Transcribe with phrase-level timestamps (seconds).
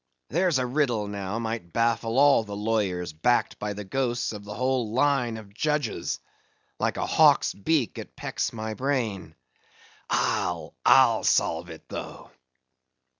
[0.29, 4.55] —There's a riddle now might baffle all the lawyers backed by the ghosts of the
[4.55, 9.35] whole line of judges:—like a hawk's beak it pecks my brain.
[10.09, 12.31] I'll, I'll solve it, though!"